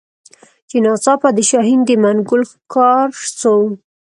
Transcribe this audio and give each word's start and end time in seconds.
چي 0.69 0.77
ناڅاپه 0.85 1.29
د 1.33 1.39
شاهین 1.49 1.79
د 1.85 1.89
منګول 2.03 2.41
ښکار 2.51 3.09
سو 3.39 3.55